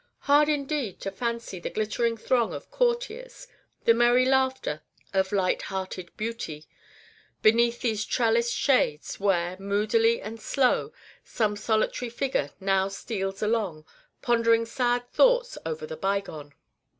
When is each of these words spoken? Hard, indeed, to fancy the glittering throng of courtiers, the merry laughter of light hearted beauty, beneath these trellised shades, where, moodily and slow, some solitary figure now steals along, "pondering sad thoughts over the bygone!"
Hard, 0.21 0.49
indeed, 0.49 0.99
to 1.01 1.11
fancy 1.11 1.59
the 1.59 1.69
glittering 1.69 2.17
throng 2.17 2.55
of 2.55 2.71
courtiers, 2.71 3.45
the 3.85 3.93
merry 3.93 4.25
laughter 4.25 4.81
of 5.13 5.31
light 5.31 5.61
hearted 5.69 6.09
beauty, 6.17 6.65
beneath 7.43 7.81
these 7.81 8.03
trellised 8.03 8.51
shades, 8.51 9.19
where, 9.19 9.57
moodily 9.59 10.19
and 10.19 10.41
slow, 10.41 10.91
some 11.23 11.55
solitary 11.55 12.09
figure 12.09 12.49
now 12.59 12.87
steals 12.87 13.43
along, 13.43 13.85
"pondering 14.23 14.65
sad 14.65 15.07
thoughts 15.11 15.55
over 15.67 15.85
the 15.85 15.97
bygone!" 15.97 16.55